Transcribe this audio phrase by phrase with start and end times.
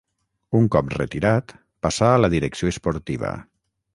[0.59, 1.53] Un cop retirat,
[1.87, 3.37] passà a la direcció esportiva.